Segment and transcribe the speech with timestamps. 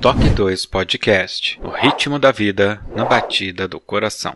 [0.00, 4.34] Toque 2 Podcast O ritmo da vida na batida do coração.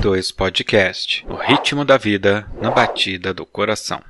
[0.00, 4.02] 2 Podcast O ritmo da vida na batida do coração.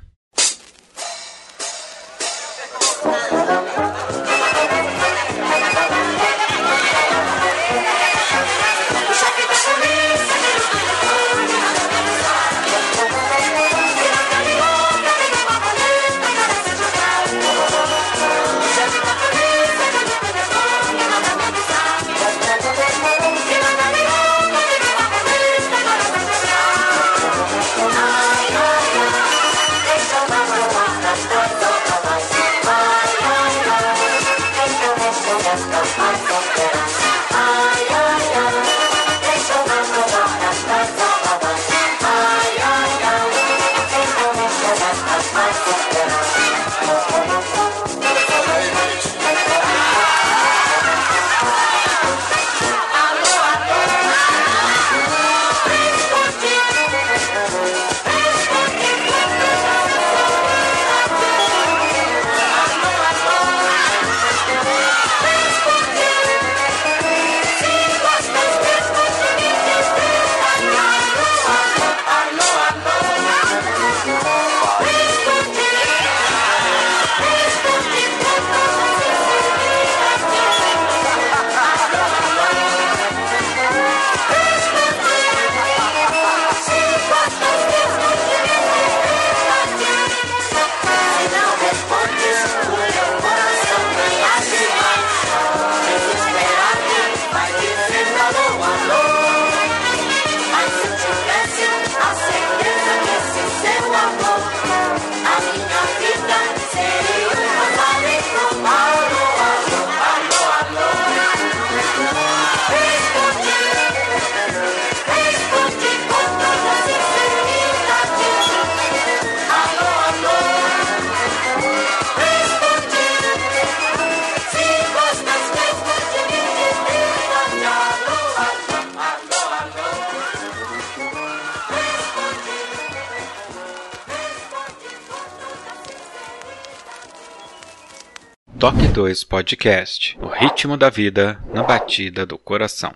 [138.61, 142.93] Toque 2 Podcast O ritmo da vida na batida do coração.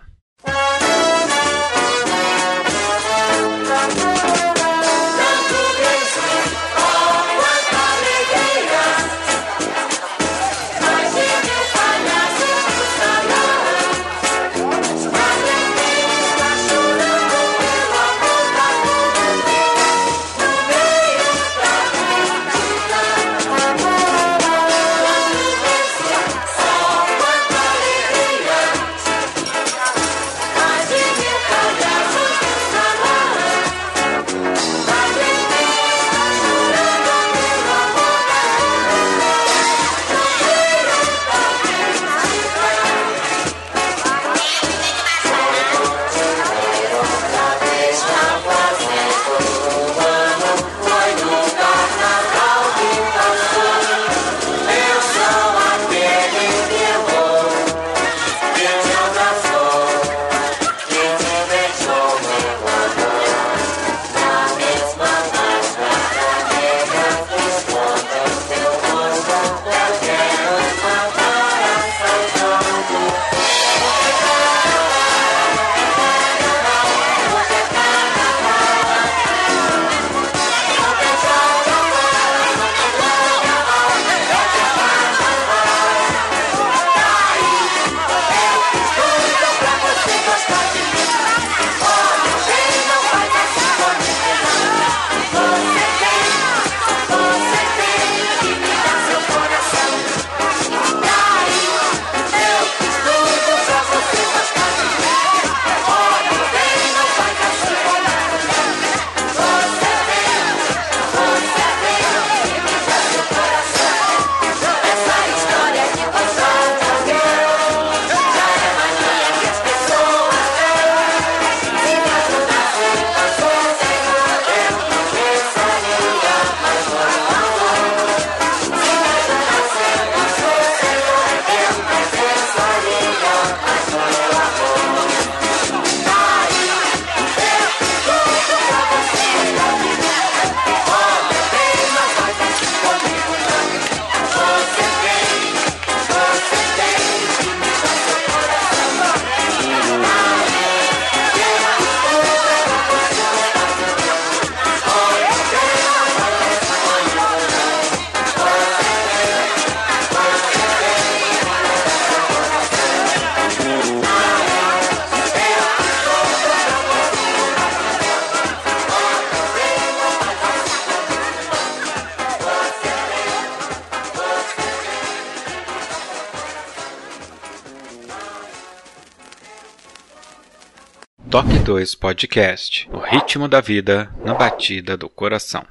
[181.65, 185.65] 2 Podcast O ritmo da vida na batida do coração.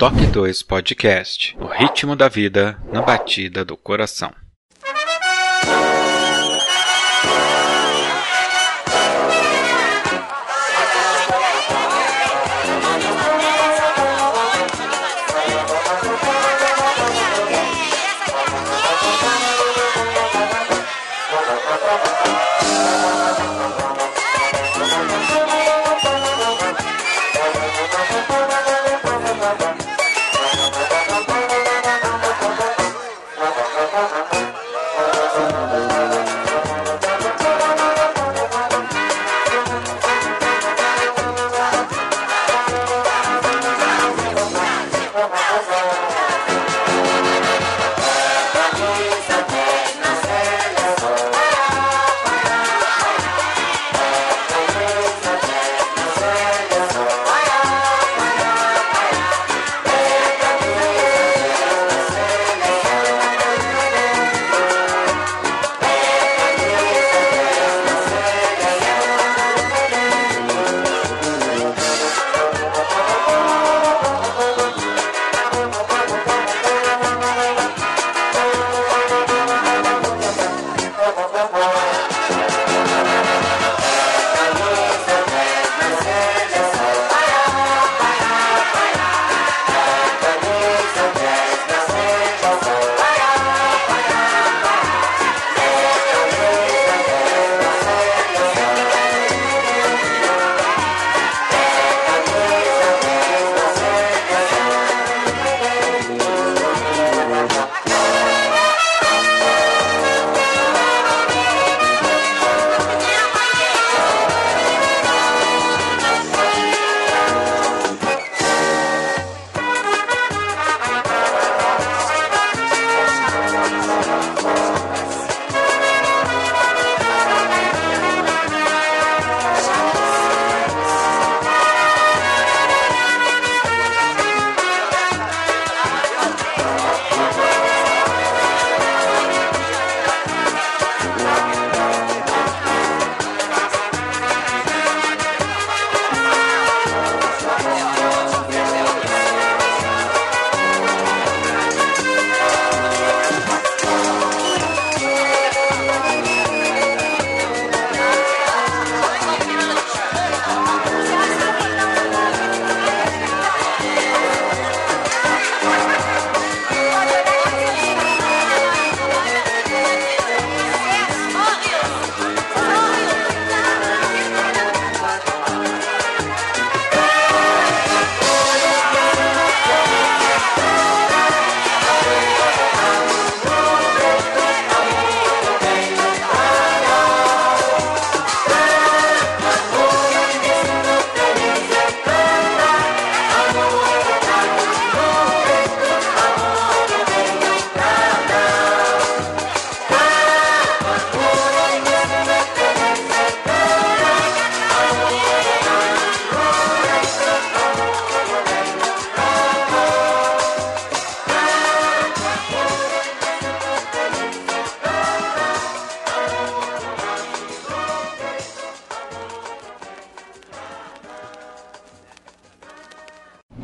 [0.00, 4.32] Toque 2 Podcast O ritmo da vida na batida do coração.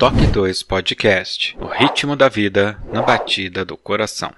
[0.07, 4.33] Toque 2 Podcast O ritmo da vida na batida do coração.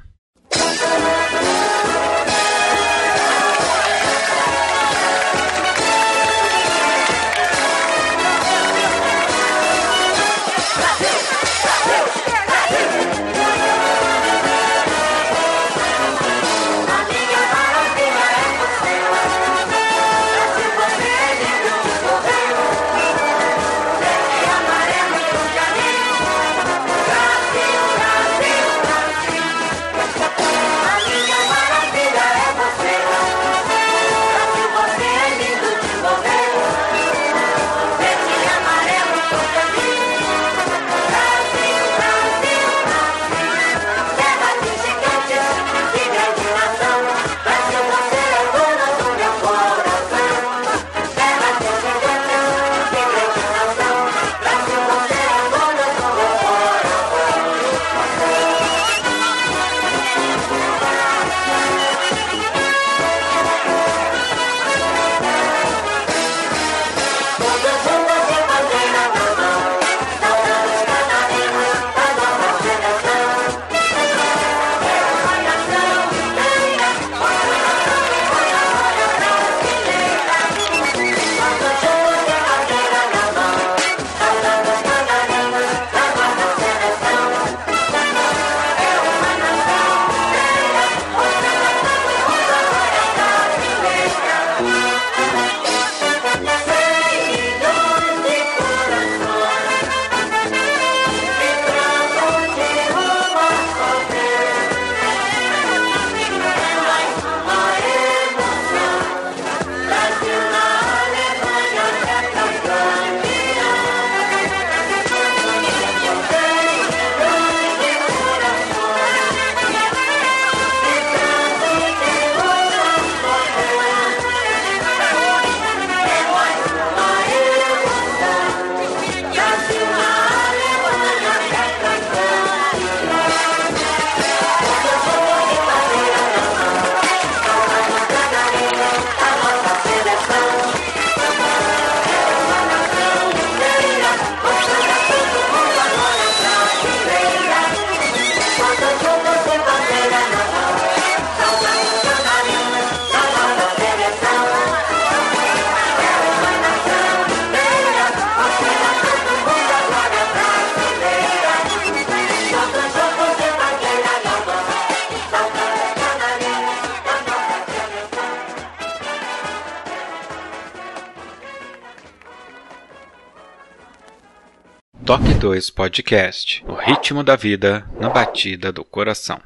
[175.09, 179.41] Toque 2 Podcast O ritmo da vida na batida do coração.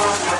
[0.00, 0.37] Oh,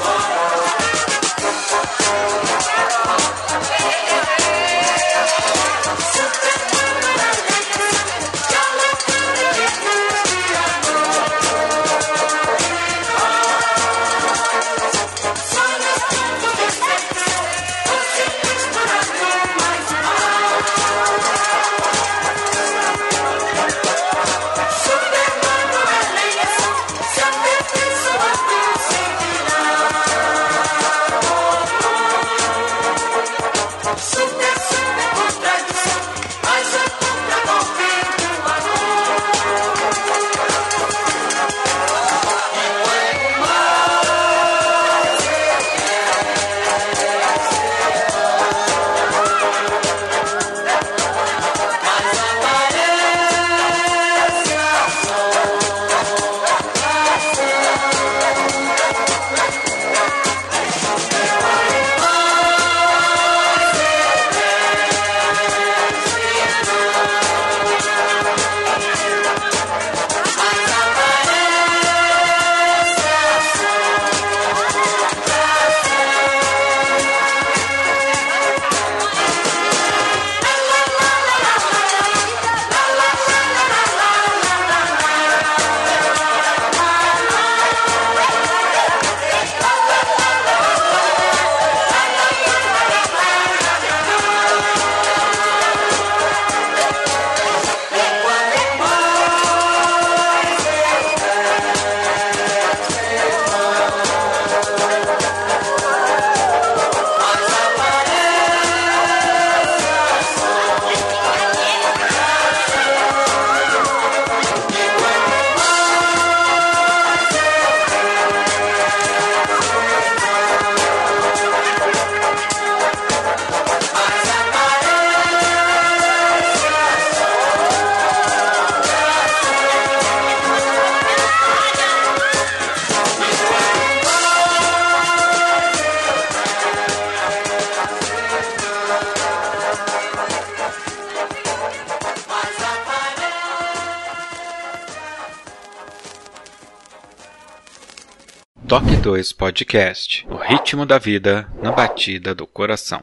[148.79, 153.03] Toque 2 Podcast O ritmo da vida na batida do coração.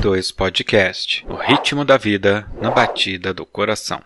[0.00, 4.02] 2 Podcast O ritmo da vida na batida do coração.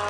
[0.00, 0.05] you.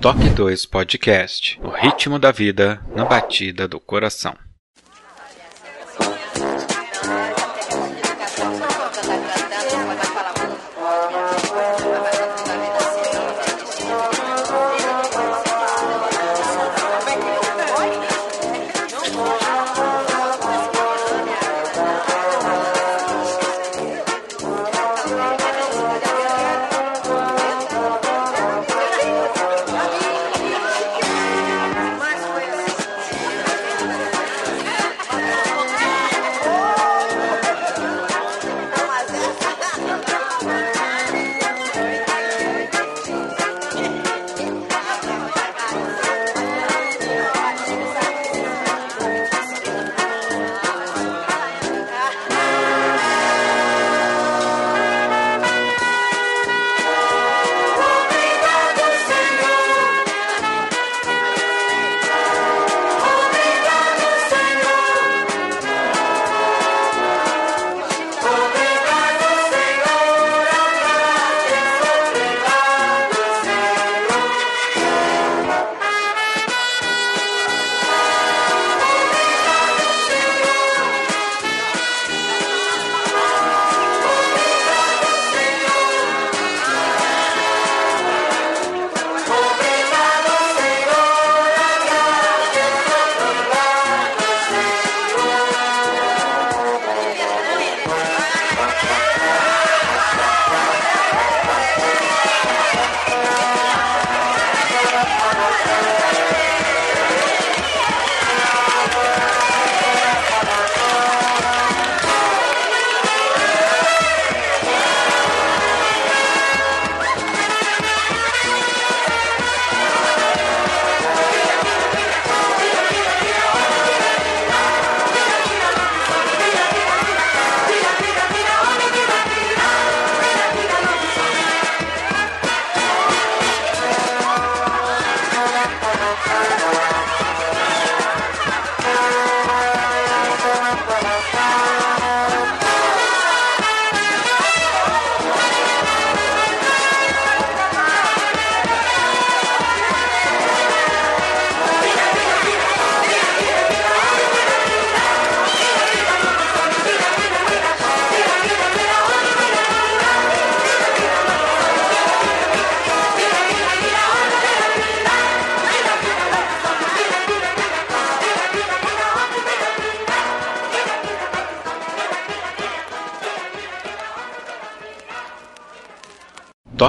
[0.00, 4.34] Toque 2 Podcast O ritmo da vida na batida do coração.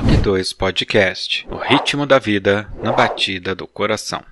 [0.02, 4.31] Toque 2 Podcast O ritmo da vida na batida do coração.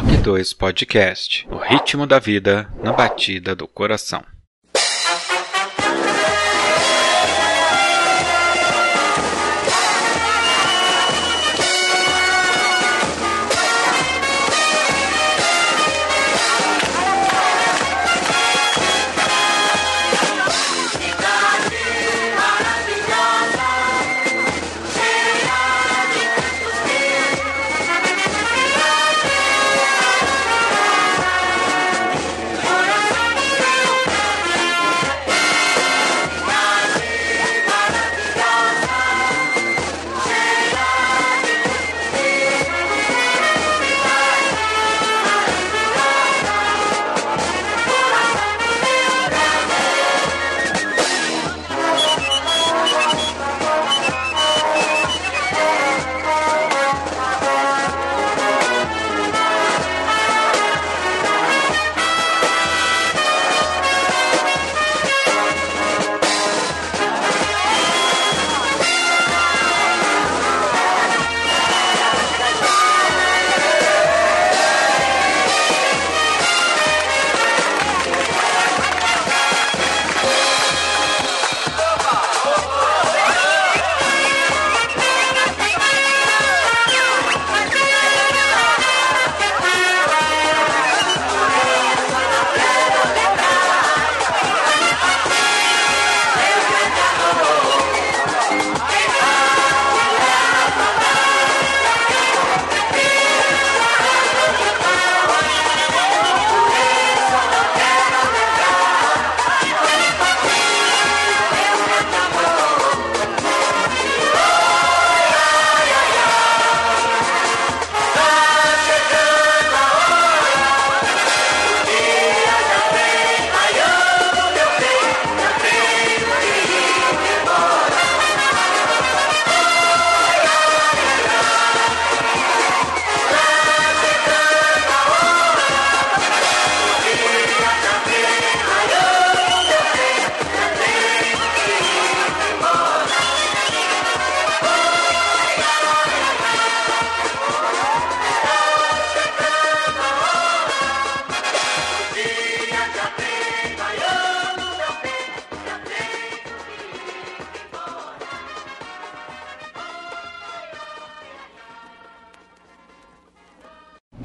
[0.00, 4.24] Toque 2 Podcast O ritmo da vida na batida do coração.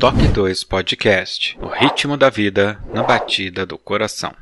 [0.06, 4.36] Toque 2 Podcast O ritmo da vida na batida do coração.